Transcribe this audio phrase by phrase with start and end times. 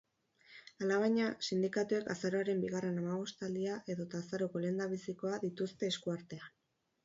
[0.85, 6.55] Alabaina, sindikatuek azaroaren bigarren hamabostaldia edota azaroko lehendabizikoa dituzte esku artean.